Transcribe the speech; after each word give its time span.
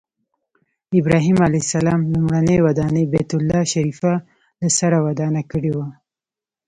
ابراهیم 0.99 1.37
علیه 1.47 1.63
السلام 1.65 2.01
لومړنۍ 2.13 2.57
ودانۍ 2.65 3.05
بیت 3.13 3.29
الله 3.37 3.61
شریفه 3.73 4.13
له 4.61 4.69
سره 4.77 4.97
ودانه 5.07 5.41
کړې 5.51 5.71
وه. 5.77 5.87